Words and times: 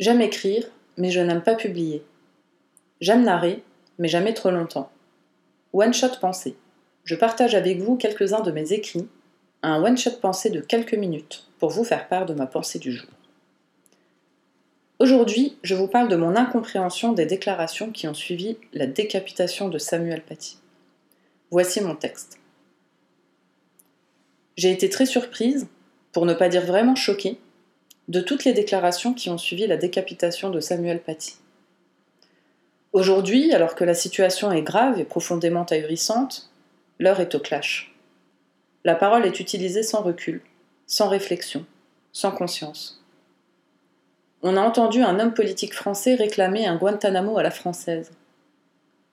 J'aime 0.00 0.20
écrire, 0.20 0.66
mais 0.96 1.10
je 1.10 1.20
n'aime 1.20 1.42
pas 1.42 1.54
publier. 1.54 2.04
J'aime 3.00 3.22
narrer, 3.22 3.62
mais 3.98 4.08
jamais 4.08 4.34
trop 4.34 4.50
longtemps. 4.50 4.90
One 5.72 5.94
Shot 5.94 6.18
Pensée. 6.20 6.56
Je 7.04 7.14
partage 7.14 7.54
avec 7.54 7.78
vous 7.78 7.96
quelques-uns 7.96 8.40
de 8.40 8.50
mes 8.50 8.72
écrits, 8.72 9.06
un 9.62 9.82
One 9.82 9.96
Shot 9.96 10.18
Pensée 10.20 10.50
de 10.50 10.60
quelques 10.60 10.94
minutes, 10.94 11.46
pour 11.58 11.70
vous 11.70 11.84
faire 11.84 12.08
part 12.08 12.26
de 12.26 12.34
ma 12.34 12.46
pensée 12.46 12.80
du 12.80 12.90
jour. 12.90 13.08
Aujourd'hui, 14.98 15.58
je 15.62 15.76
vous 15.76 15.88
parle 15.88 16.08
de 16.08 16.16
mon 16.16 16.34
incompréhension 16.34 17.12
des 17.12 17.26
déclarations 17.26 17.92
qui 17.92 18.08
ont 18.08 18.14
suivi 18.14 18.56
la 18.72 18.86
décapitation 18.86 19.68
de 19.68 19.78
Samuel 19.78 20.22
Paty. 20.22 20.58
Voici 21.50 21.80
mon 21.80 21.94
texte. 21.94 22.38
J'ai 24.56 24.72
été 24.72 24.88
très 24.88 25.06
surprise, 25.06 25.68
pour 26.10 26.26
ne 26.26 26.34
pas 26.34 26.48
dire 26.48 26.64
vraiment 26.66 26.94
choquée, 26.96 27.38
de 28.08 28.20
toutes 28.20 28.44
les 28.44 28.52
déclarations 28.52 29.14
qui 29.14 29.30
ont 29.30 29.38
suivi 29.38 29.66
la 29.66 29.76
décapitation 29.76 30.50
de 30.50 30.60
Samuel 30.60 31.00
Paty. 31.00 31.36
Aujourd'hui, 32.92 33.52
alors 33.52 33.74
que 33.74 33.84
la 33.84 33.94
situation 33.94 34.52
est 34.52 34.62
grave 34.62 35.00
et 35.00 35.04
profondément 35.04 35.64
ahurissante, 35.64 36.50
l'heure 36.98 37.20
est 37.20 37.34
au 37.34 37.40
clash. 37.40 37.94
La 38.84 38.94
parole 38.94 39.26
est 39.26 39.40
utilisée 39.40 39.82
sans 39.82 40.02
recul, 40.02 40.42
sans 40.86 41.08
réflexion, 41.08 41.64
sans 42.12 42.30
conscience. 42.30 43.02
On 44.42 44.58
a 44.58 44.60
entendu 44.60 45.02
un 45.02 45.18
homme 45.18 45.32
politique 45.32 45.74
français 45.74 46.14
réclamer 46.14 46.66
un 46.66 46.76
Guantanamo 46.76 47.38
à 47.38 47.42
la 47.42 47.50
française. 47.50 48.12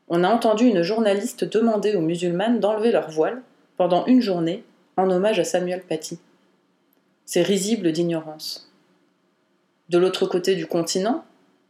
On 0.09 0.25
a 0.25 0.29
entendu 0.29 0.65
une 0.65 0.81
journaliste 0.81 1.45
demander 1.45 1.95
aux 1.95 2.01
musulmanes 2.01 2.59
d'enlever 2.59 2.91
leur 2.91 3.09
voile 3.09 3.41
pendant 3.77 4.05
une 4.07 4.21
journée 4.21 4.65
en 4.97 5.09
hommage 5.09 5.39
à 5.39 5.45
Samuel 5.45 5.83
Paty. 5.83 6.19
C'est 7.25 7.43
risible 7.43 7.93
d'ignorance. 7.93 8.70
De 9.91 9.97
l'autre 9.97 10.25
côté 10.25 10.55
du 10.55 10.67
continent, 10.67 11.25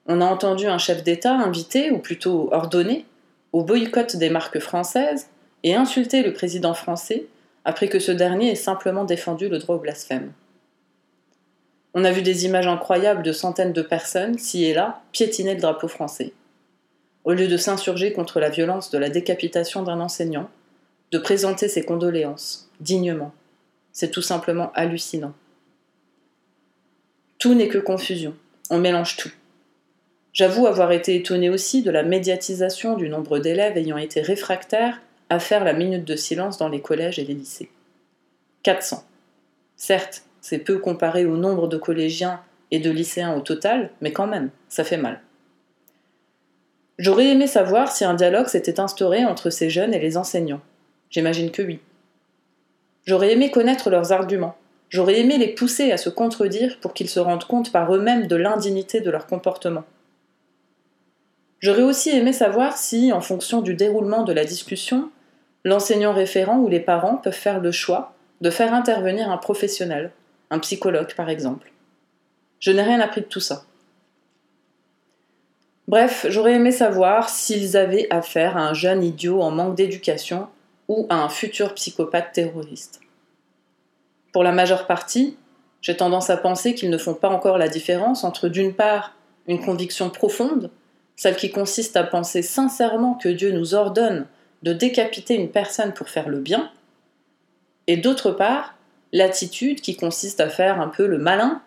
on 0.06 0.22
a 0.22 0.26
entendu 0.26 0.68
un 0.68 0.78
chef 0.78 1.04
d'État 1.04 1.34
inviter, 1.34 1.90
ou 1.90 1.98
plutôt 1.98 2.54
ordonner, 2.54 3.04
au 3.52 3.64
boycott 3.64 4.16
des 4.16 4.30
marques 4.30 4.60
françaises 4.60 5.28
et 5.64 5.74
insulter 5.74 6.22
le 6.22 6.32
président 6.32 6.76
français 6.76 7.26
après 7.66 7.88
que 7.88 7.98
ce 7.98 8.12
dernier 8.12 8.52
ait 8.52 8.56
simplement 8.56 9.06
défendu 9.06 9.50
le 9.50 9.58
droit 9.58 9.78
au 9.78 9.80
blasphème. 9.80 10.34
On 11.96 12.04
a 12.04 12.12
vu 12.12 12.22
des 12.22 12.46
images 12.46 12.68
incroyables 12.68 13.24
de 13.24 13.32
centaines 13.32 13.74
de 13.74 13.82
personnes, 13.82 14.38
ci 14.38 14.66
et 14.66 14.76
là, 14.76 15.02
piétiner 15.12 15.56
le 15.56 15.62
drapeau 15.62 15.88
français. 15.88 16.32
Au 17.24 17.34
lieu 17.34 17.48
de 17.48 17.58
s'insurger 17.58 18.14
contre 18.14 18.40
la 18.40 18.52
violence 18.52 18.92
de 18.92 19.00
la 19.00 19.10
décapitation 19.10 19.82
d'un 19.82 20.00
enseignant, 20.00 20.48
de 21.12 21.18
présenter 21.18 21.68
ses 21.68 21.84
condoléances, 21.84 22.70
dignement. 22.82 23.32
C'est 23.94 24.12
tout 24.12 24.22
simplement 24.22 24.72
hallucinant. 24.76 25.34
Tout 27.42 27.56
n'est 27.56 27.70
que 27.70 27.80
confusion. 27.80 28.36
On 28.70 28.78
mélange 28.78 29.18
tout. 29.18 29.32
J'avoue 30.32 30.68
avoir 30.68 30.92
été 30.92 31.16
étonné 31.16 31.50
aussi 31.50 31.82
de 31.82 31.90
la 31.90 32.04
médiatisation 32.04 32.96
du 32.96 33.10
nombre 33.10 33.40
d'élèves 33.40 33.78
ayant 33.78 33.98
été 33.98 34.22
réfractaires 34.22 35.02
à 35.30 35.40
faire 35.40 35.64
la 35.64 35.74
minute 35.74 36.06
de 36.06 36.16
silence 36.16 36.60
dans 36.60 36.70
les 36.70 36.82
collèges 36.82 37.18
et 37.18 37.26
les 37.26 37.34
lycées. 37.34 37.72
400. 38.62 39.04
Certes, 39.76 40.22
c'est 40.40 40.60
peu 40.60 40.78
comparé 40.78 41.26
au 41.26 41.36
nombre 41.36 41.68
de 41.68 41.78
collégiens 41.78 42.42
et 42.70 42.78
de 42.78 42.92
lycéens 42.92 43.36
au 43.36 43.42
total, 43.42 43.90
mais 44.02 44.12
quand 44.12 44.28
même, 44.28 44.52
ça 44.70 44.84
fait 44.84 44.98
mal. 44.98 45.20
J'aurais 47.00 47.30
aimé 47.30 47.48
savoir 47.48 47.92
si 47.92 48.06
un 48.06 48.14
dialogue 48.14 48.50
s'était 48.50 48.80
instauré 48.80 49.26
entre 49.26 49.50
ces 49.50 49.72
jeunes 49.72 49.96
et 49.96 50.00
les 50.00 50.16
enseignants. 50.16 50.62
J'imagine 51.10 51.50
que 51.50 51.64
oui. 51.64 51.80
J'aurais 53.04 53.34
aimé 53.34 53.50
connaître 53.50 53.90
leurs 53.90 54.12
arguments, 54.12 54.56
J'aurais 54.92 55.22
aimé 55.22 55.38
les 55.38 55.48
pousser 55.48 55.94
à 55.94 55.98
se 55.98 56.10
contredire 56.10 56.78
pour 56.82 56.94
qu'ils 56.94 57.10
se 57.10 57.22
rendent 57.22 57.46
compte 57.46 57.72
par 57.72 57.96
eux-mêmes 57.96 58.28
de 58.28 58.36
l'indignité 58.36 59.00
de 59.00 59.10
leur 59.10 59.26
comportement. 59.26 59.86
J'aurais 61.60 61.84
aussi 61.84 62.10
aimé 62.10 62.34
savoir 62.34 62.76
si, 62.76 63.14
en 63.14 63.22
fonction 63.22 63.62
du 63.62 63.74
déroulement 63.74 64.24
de 64.24 64.34
la 64.34 64.44
discussion, 64.44 65.10
l'enseignant 65.64 66.12
référent 66.12 66.58
ou 66.58 66.68
les 66.68 66.82
parents 66.82 67.16
peuvent 67.16 67.32
faire 67.32 67.62
le 67.62 67.72
choix 67.72 68.14
de 68.42 68.50
faire 68.50 68.74
intervenir 68.74 69.32
un 69.32 69.38
professionnel, 69.38 70.12
un 70.50 70.60
psychologue 70.60 71.16
par 71.16 71.30
exemple. 71.30 71.72
Je 72.60 72.72
n'ai 72.72 72.82
rien 72.82 73.00
appris 73.00 73.22
de 73.22 73.28
tout 73.28 73.40
ça. 73.40 73.64
Bref, 75.88 76.26
j'aurais 76.30 76.56
aimé 76.56 76.72
savoir 76.72 77.30
s'ils 77.30 77.78
avaient 77.78 78.08
affaire 78.10 78.58
à 78.58 78.68
un 78.68 78.74
jeune 78.74 79.04
idiot 79.04 79.42
en 79.42 79.52
manque 79.52 79.76
d'éducation 79.76 80.48
ou 80.90 81.08
à 81.10 81.16
un 81.16 81.30
futur 81.30 81.74
psychopathe 81.76 82.34
terroriste. 82.34 83.01
Pour 84.32 84.44
la 84.44 84.52
majeure 84.52 84.88
partie, 84.88 85.38
j'ai 85.82 85.98
tendance 85.98 86.30
à 86.30 86.38
penser 86.38 86.76
qu'ils 86.76 86.90
ne 86.90 86.98
font 86.98 87.14
pas 87.14 87.30
encore 87.30 87.58
la 87.58 87.68
différence 87.68 88.24
entre 88.24 88.48
d'une 88.48 88.74
part 88.74 89.14
une 89.48 89.64
conviction 89.64 90.10
profonde, 90.10 90.70
celle 91.16 91.36
qui 91.36 91.52
consiste 91.52 91.98
à 91.98 92.04
penser 92.04 92.42
sincèrement 92.42 93.16
que 93.16 93.30
Dieu 93.30 93.52
nous 93.52 93.74
ordonne 93.74 94.28
de 94.64 94.74
décapiter 94.74 95.36
une 95.36 95.50
personne 95.50 95.94
pour 95.94 96.10
faire 96.10 96.30
le 96.30 96.40
bien, 96.40 96.72
et 97.88 97.98
d'autre 97.98 98.32
part 98.32 98.76
l'attitude 99.12 99.82
qui 99.82 99.96
consiste 99.96 100.40
à 100.40 100.50
faire 100.50 100.80
un 100.80 100.88
peu 100.88 101.08
le 101.08 101.18
malin, 101.18 101.62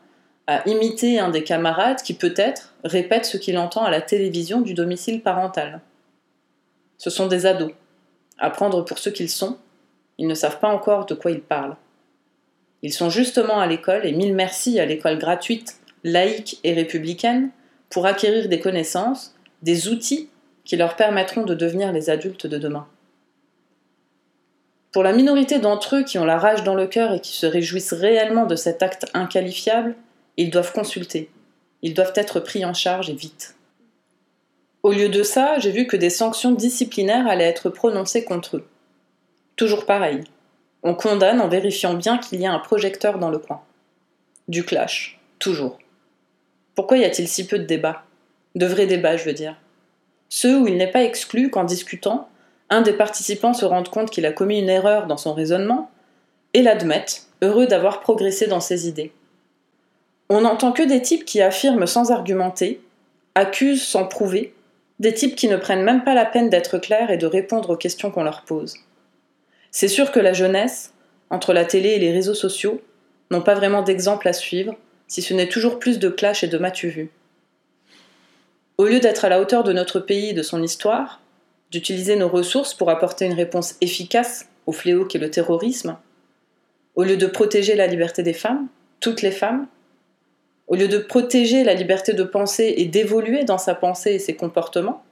à 0.46 0.66
imiter 0.68 1.18
un 1.18 1.30
des 1.30 1.42
camarades 1.42 2.02
qui 2.02 2.14
peut-être 2.14 2.74
répète 2.84 3.26
ce 3.26 3.36
qu'il 3.36 3.58
entend 3.58 3.84
à 3.84 3.90
la 3.90 4.00
télévision 4.00 4.60
du 4.60 4.74
domicile 4.74 5.22
parental. 5.22 5.80
Ce 6.98 7.10
sont 7.10 7.26
des 7.26 7.46
ados. 7.46 7.72
À 8.38 8.50
prendre 8.50 8.82
pour 8.84 8.98
ce 8.98 9.10
qu'ils 9.10 9.30
sont, 9.30 9.58
ils 10.18 10.26
ne 10.26 10.34
savent 10.34 10.60
pas 10.60 10.68
encore 10.68 11.06
de 11.06 11.14
quoi 11.14 11.30
ils 11.30 11.40
parlent. 11.40 11.76
Ils 12.84 12.92
sont 12.92 13.08
justement 13.08 13.60
à 13.60 13.66
l'école, 13.66 14.04
et 14.04 14.12
mille 14.12 14.34
merci 14.34 14.78
à 14.78 14.84
l'école 14.84 15.16
gratuite, 15.18 15.78
laïque 16.04 16.60
et 16.64 16.74
républicaine, 16.74 17.48
pour 17.88 18.04
acquérir 18.04 18.46
des 18.50 18.60
connaissances, 18.60 19.34
des 19.62 19.88
outils 19.88 20.28
qui 20.66 20.76
leur 20.76 20.94
permettront 20.94 21.44
de 21.44 21.54
devenir 21.54 21.92
les 21.92 22.10
adultes 22.10 22.46
de 22.46 22.58
demain. 22.58 22.86
Pour 24.92 25.02
la 25.02 25.14
minorité 25.14 25.60
d'entre 25.60 25.96
eux 25.96 26.02
qui 26.04 26.18
ont 26.18 26.26
la 26.26 26.36
rage 26.36 26.62
dans 26.62 26.74
le 26.74 26.86
cœur 26.86 27.14
et 27.14 27.20
qui 27.20 27.32
se 27.32 27.46
réjouissent 27.46 27.94
réellement 27.94 28.44
de 28.44 28.54
cet 28.54 28.82
acte 28.82 29.06
inqualifiable, 29.14 29.94
ils 30.36 30.50
doivent 30.50 30.74
consulter. 30.74 31.30
Ils 31.80 31.94
doivent 31.94 32.12
être 32.16 32.38
pris 32.38 32.66
en 32.66 32.74
charge 32.74 33.08
et 33.08 33.14
vite. 33.14 33.56
Au 34.82 34.92
lieu 34.92 35.08
de 35.08 35.22
ça, 35.22 35.58
j'ai 35.58 35.70
vu 35.70 35.86
que 35.86 35.96
des 35.96 36.10
sanctions 36.10 36.52
disciplinaires 36.52 37.28
allaient 37.28 37.44
être 37.44 37.70
prononcées 37.70 38.24
contre 38.24 38.58
eux. 38.58 38.68
Toujours 39.56 39.86
pareil. 39.86 40.20
On 40.86 40.94
condamne 40.94 41.40
en 41.40 41.48
vérifiant 41.48 41.94
bien 41.94 42.18
qu'il 42.18 42.40
y 42.40 42.46
a 42.46 42.52
un 42.52 42.58
projecteur 42.58 43.18
dans 43.18 43.30
le 43.30 43.38
coin. 43.38 43.62
Du 44.48 44.64
clash, 44.64 45.18
toujours. 45.38 45.78
Pourquoi 46.74 46.98
y 46.98 47.04
a-t-il 47.04 47.26
si 47.26 47.46
peu 47.46 47.58
de 47.58 47.64
débats? 47.64 48.02
De 48.54 48.66
vrais 48.66 48.86
débats, 48.86 49.16
je 49.16 49.24
veux 49.24 49.32
dire. 49.32 49.56
Ceux 50.28 50.58
où 50.58 50.66
il 50.66 50.76
n'est 50.76 50.90
pas 50.90 51.02
exclu 51.02 51.48
qu'en 51.48 51.64
discutant, 51.64 52.28
un 52.68 52.82
des 52.82 52.92
participants 52.92 53.54
se 53.54 53.64
rende 53.64 53.88
compte 53.88 54.10
qu'il 54.10 54.26
a 54.26 54.32
commis 54.32 54.58
une 54.58 54.68
erreur 54.68 55.06
dans 55.06 55.16
son 55.16 55.32
raisonnement 55.32 55.90
et 56.52 56.60
l'admette, 56.60 57.28
heureux 57.40 57.66
d'avoir 57.66 58.00
progressé 58.00 58.46
dans 58.46 58.60
ses 58.60 58.86
idées. 58.86 59.12
On 60.28 60.42
n'entend 60.42 60.72
que 60.72 60.82
des 60.82 61.00
types 61.00 61.24
qui 61.24 61.40
affirment 61.40 61.86
sans 61.86 62.10
argumenter, 62.10 62.82
accusent 63.34 63.86
sans 63.86 64.06
prouver, 64.06 64.54
des 64.98 65.14
types 65.14 65.34
qui 65.34 65.48
ne 65.48 65.56
prennent 65.56 65.82
même 65.82 66.04
pas 66.04 66.14
la 66.14 66.26
peine 66.26 66.50
d'être 66.50 66.78
clairs 66.78 67.10
et 67.10 67.16
de 67.16 67.26
répondre 67.26 67.70
aux 67.70 67.76
questions 67.76 68.10
qu'on 68.10 68.24
leur 68.24 68.42
pose. 68.42 68.74
C'est 69.74 69.88
sûr 69.88 70.12
que 70.12 70.20
la 70.20 70.32
jeunesse, 70.32 70.92
entre 71.30 71.52
la 71.52 71.64
télé 71.64 71.88
et 71.90 71.98
les 71.98 72.12
réseaux 72.12 72.34
sociaux, 72.34 72.80
n'ont 73.32 73.42
pas 73.42 73.56
vraiment 73.56 73.82
d'exemple 73.82 74.28
à 74.28 74.32
suivre, 74.32 74.76
si 75.08 75.20
ce 75.20 75.34
n'est 75.34 75.48
toujours 75.48 75.80
plus 75.80 75.98
de 75.98 76.08
clash 76.08 76.44
et 76.44 76.46
de 76.46 76.58
matu 76.58 76.88
vu. 76.88 77.10
Au 78.78 78.84
lieu 78.84 79.00
d'être 79.00 79.24
à 79.24 79.28
la 79.28 79.40
hauteur 79.40 79.64
de 79.64 79.72
notre 79.72 79.98
pays 79.98 80.28
et 80.28 80.32
de 80.32 80.44
son 80.44 80.62
histoire, 80.62 81.20
d'utiliser 81.72 82.14
nos 82.14 82.28
ressources 82.28 82.72
pour 82.72 82.88
apporter 82.88 83.24
une 83.24 83.32
réponse 83.32 83.74
efficace 83.80 84.48
au 84.66 84.72
fléau 84.72 85.06
qu'est 85.06 85.18
le 85.18 85.32
terrorisme, 85.32 85.98
au 86.94 87.02
lieu 87.02 87.16
de 87.16 87.26
protéger 87.26 87.74
la 87.74 87.88
liberté 87.88 88.22
des 88.22 88.32
femmes, 88.32 88.68
toutes 89.00 89.22
les 89.22 89.32
femmes, 89.32 89.66
au 90.68 90.76
lieu 90.76 90.86
de 90.86 90.98
protéger 90.98 91.64
la 91.64 91.74
liberté 91.74 92.12
de 92.12 92.22
penser 92.22 92.74
et 92.76 92.84
d'évoluer 92.84 93.42
dans 93.42 93.58
sa 93.58 93.74
pensée 93.74 94.12
et 94.12 94.18
ses 94.20 94.36
comportements, 94.36 95.02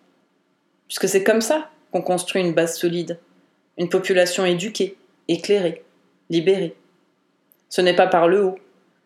puisque 0.86 1.08
c'est 1.08 1.24
comme 1.24 1.40
ça 1.40 1.68
qu'on 1.90 2.02
construit 2.02 2.42
une 2.42 2.54
base 2.54 2.78
solide, 2.78 3.18
une 3.82 3.88
population 3.88 4.46
éduquée, 4.46 4.96
éclairée, 5.26 5.82
libérée. 6.30 6.76
Ce 7.68 7.80
n'est 7.80 7.96
pas 7.96 8.06
par 8.06 8.28
le 8.28 8.44
haut, 8.44 8.58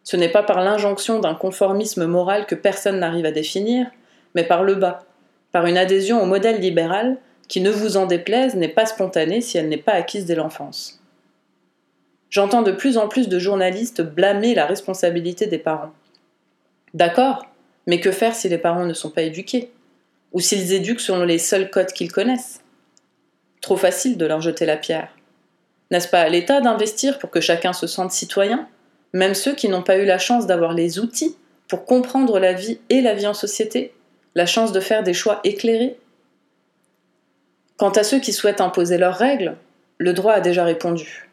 ce 0.04 0.18
n'est 0.18 0.28
pas 0.28 0.42
par 0.42 0.60
l'injonction 0.60 1.18
d'un 1.18 1.34
conformisme 1.34 2.04
moral 2.04 2.44
que 2.44 2.54
personne 2.54 2.98
n'arrive 2.98 3.24
à 3.24 3.32
définir, 3.32 3.86
mais 4.34 4.44
par 4.44 4.64
le 4.64 4.74
bas, 4.74 5.06
par 5.50 5.64
une 5.64 5.78
adhésion 5.78 6.22
au 6.22 6.26
modèle 6.26 6.60
libéral 6.60 7.16
qui, 7.48 7.62
ne 7.62 7.70
vous 7.70 7.96
en 7.96 8.04
déplaise, 8.04 8.54
n'est 8.54 8.68
pas 8.68 8.84
spontanée 8.84 9.40
si 9.40 9.56
elle 9.56 9.70
n'est 9.70 9.78
pas 9.78 9.92
acquise 9.92 10.26
dès 10.26 10.34
l'enfance. 10.34 11.00
J'entends 12.28 12.62
de 12.62 12.72
plus 12.72 12.98
en 12.98 13.08
plus 13.08 13.30
de 13.30 13.38
journalistes 13.38 14.02
blâmer 14.02 14.54
la 14.54 14.66
responsabilité 14.66 15.46
des 15.46 15.58
parents. 15.58 15.92
D'accord, 16.92 17.46
mais 17.86 18.00
que 18.00 18.12
faire 18.12 18.34
si 18.34 18.50
les 18.50 18.58
parents 18.58 18.84
ne 18.84 18.92
sont 18.92 19.10
pas 19.10 19.22
éduqués? 19.22 19.70
Ou 20.34 20.40
s'ils 20.40 20.74
éduquent 20.74 21.00
selon 21.00 21.24
les 21.24 21.38
seuls 21.38 21.70
codes 21.70 21.92
qu'ils 21.92 22.12
connaissent? 22.12 22.60
Trop 23.66 23.76
facile 23.76 24.16
de 24.16 24.26
leur 24.26 24.40
jeter 24.40 24.64
la 24.64 24.76
pierre. 24.76 25.08
N'est-ce 25.90 26.06
pas 26.06 26.20
à 26.20 26.28
l'État 26.28 26.60
d'investir 26.60 27.18
pour 27.18 27.30
que 27.30 27.40
chacun 27.40 27.72
se 27.72 27.88
sente 27.88 28.12
citoyen, 28.12 28.68
même 29.12 29.34
ceux 29.34 29.56
qui 29.56 29.68
n'ont 29.68 29.82
pas 29.82 29.98
eu 29.98 30.04
la 30.04 30.18
chance 30.18 30.46
d'avoir 30.46 30.72
les 30.72 31.00
outils 31.00 31.36
pour 31.66 31.84
comprendre 31.84 32.38
la 32.38 32.52
vie 32.52 32.78
et 32.90 33.00
la 33.00 33.12
vie 33.12 33.26
en 33.26 33.34
société, 33.34 33.92
la 34.36 34.46
chance 34.46 34.70
de 34.70 34.78
faire 34.78 35.02
des 35.02 35.14
choix 35.14 35.40
éclairés? 35.42 35.98
Quant 37.76 37.90
à 37.90 38.04
ceux 38.04 38.20
qui 38.20 38.32
souhaitent 38.32 38.60
imposer 38.60 38.98
leurs 38.98 39.16
règles, 39.16 39.56
le 39.98 40.12
droit 40.12 40.34
a 40.34 40.40
déjà 40.40 40.62
répondu. 40.62 41.28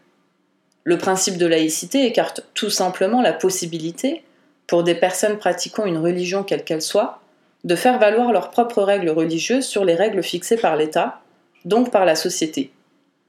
Le 0.85 0.97
principe 0.97 1.37
de 1.37 1.45
laïcité 1.45 2.07
écarte 2.07 2.41
tout 2.55 2.71
simplement 2.71 3.21
la 3.21 3.33
possibilité, 3.33 4.23
pour 4.65 4.83
des 4.83 4.95
personnes 4.95 5.37
pratiquant 5.37 5.85
une 5.85 5.99
religion 5.99 6.41
quelle 6.41 6.63
qu'elle 6.63 6.81
soit, 6.81 7.21
de 7.63 7.75
faire 7.75 7.99
valoir 7.99 8.31
leurs 8.31 8.49
propres 8.49 8.81
règles 8.81 9.11
religieuses 9.11 9.67
sur 9.67 9.85
les 9.85 9.93
règles 9.93 10.23
fixées 10.23 10.57
par 10.57 10.75
l'État, 10.77 11.19
donc 11.65 11.91
par 11.91 12.05
la 12.05 12.15
société. 12.15 12.71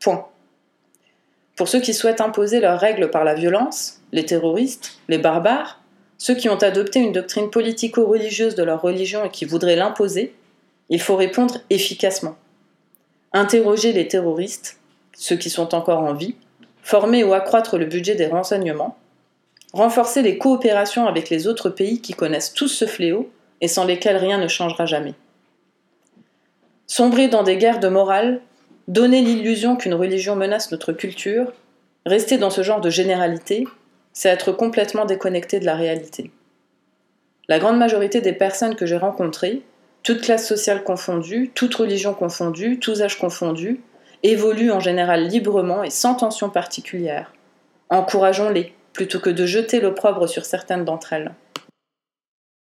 Point. 0.00 0.26
Pour 1.56 1.68
ceux 1.68 1.80
qui 1.80 1.94
souhaitent 1.94 2.20
imposer 2.20 2.60
leurs 2.60 2.80
règles 2.80 3.10
par 3.10 3.24
la 3.24 3.34
violence, 3.34 4.00
les 4.12 4.26
terroristes, 4.26 4.98
les 5.08 5.18
barbares, 5.18 5.80
ceux 6.18 6.34
qui 6.34 6.48
ont 6.48 6.58
adopté 6.58 7.00
une 7.00 7.12
doctrine 7.12 7.50
politico-religieuse 7.50 8.54
de 8.54 8.62
leur 8.62 8.82
religion 8.82 9.24
et 9.24 9.30
qui 9.30 9.44
voudraient 9.44 9.76
l'imposer, 9.76 10.34
il 10.88 11.00
faut 11.00 11.16
répondre 11.16 11.58
efficacement. 11.70 12.36
Interroger 13.32 13.92
les 13.92 14.08
terroristes, 14.08 14.78
ceux 15.16 15.36
qui 15.36 15.50
sont 15.50 15.74
encore 15.74 16.00
en 16.00 16.14
vie, 16.14 16.34
former 16.82 17.24
ou 17.24 17.34
accroître 17.34 17.78
le 17.78 17.86
budget 17.86 18.14
des 18.14 18.26
renseignements, 18.26 18.96
renforcer 19.72 20.22
les 20.22 20.38
coopérations 20.38 21.06
avec 21.06 21.30
les 21.30 21.46
autres 21.46 21.70
pays 21.70 22.00
qui 22.00 22.14
connaissent 22.14 22.52
tous 22.52 22.68
ce 22.68 22.86
fléau 22.86 23.30
et 23.60 23.68
sans 23.68 23.84
lesquels 23.84 24.16
rien 24.16 24.38
ne 24.38 24.48
changera 24.48 24.86
jamais. 24.86 25.14
Sombrer 26.86 27.28
dans 27.28 27.42
des 27.42 27.56
guerres 27.56 27.80
de 27.80 27.88
morale, 27.88 28.40
donner 28.88 29.22
l'illusion 29.22 29.76
qu'une 29.76 29.94
religion 29.94 30.36
menace 30.36 30.70
notre 30.70 30.92
culture, 30.92 31.52
rester 32.04 32.36
dans 32.36 32.50
ce 32.50 32.62
genre 32.62 32.80
de 32.80 32.90
généralité, 32.90 33.66
c'est 34.12 34.28
être 34.28 34.52
complètement 34.52 35.06
déconnecté 35.06 35.60
de 35.60 35.64
la 35.64 35.74
réalité. 35.74 36.30
La 37.48 37.58
grande 37.58 37.78
majorité 37.78 38.20
des 38.20 38.32
personnes 38.32 38.76
que 38.76 38.86
j'ai 38.86 38.96
rencontrées, 38.96 39.62
toutes 40.02 40.20
classes 40.20 40.46
sociales 40.46 40.84
confondues, 40.84 41.50
toutes 41.54 41.74
religions 41.74 42.14
confondues, 42.14 42.78
tous 42.78 43.02
âges 43.02 43.18
confondus, 43.18 43.80
évoluent 44.22 44.72
en 44.72 44.80
général 44.80 45.26
librement 45.26 45.82
et 45.82 45.90
sans 45.90 46.14
tension 46.14 46.50
particulière. 46.50 47.32
Encourageons-les, 47.90 48.74
plutôt 48.92 49.20
que 49.20 49.30
de 49.30 49.46
jeter 49.46 49.80
l'opprobre 49.80 50.28
sur 50.28 50.44
certaines 50.44 50.84
d'entre 50.84 51.12
elles. 51.12 51.32